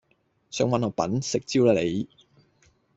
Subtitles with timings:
[0.49, 1.21] 想搵我笨？
[1.21, 2.09] 食蕉啦你！